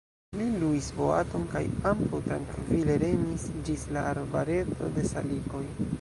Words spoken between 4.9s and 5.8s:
de salikoj.